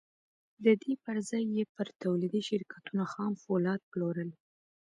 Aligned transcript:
د 0.63 0.65
دې 0.81 0.93
پر 1.03 1.17
ځای 1.29 1.43
یې 1.55 1.63
پر 1.75 1.87
تولیدي 2.01 2.41
شرکتونو 2.49 3.03
خام 3.11 3.33
پولاد 3.43 3.79
پلورل 3.91 4.29